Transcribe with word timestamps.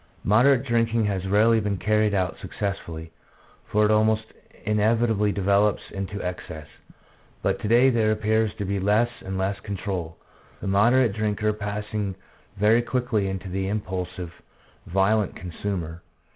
Moderate 0.23 0.63
drinking 0.65 1.05
has 1.05 1.27
rarely 1.27 1.59
been 1.59 1.77
carried 1.77 2.15
out 2.15 2.35
successfully, 2.39 3.11
for 3.67 3.85
it 3.85 3.91
almost 3.91 4.33
inevitably 4.65 5.31
develops 5.31 5.83
into 5.91 6.19
excess; 6.23 6.65
but 7.43 7.59
to 7.59 7.67
day 7.67 7.91
there 7.91 8.11
appears 8.11 8.51
to 8.55 8.65
be 8.65 8.79
less 8.79 9.11
and 9.23 9.37
less 9.37 9.59
control, 9.59 10.17
the 10.59 10.65
moderate 10.65 11.13
drinker 11.13 11.53
passing 11.53 12.15
very 12.57 12.81
quickly 12.81 13.27
into 13.27 13.47
the 13.47 13.67
impulsive, 13.67 14.33
violent 14.87 15.35
consumer. 15.35 16.01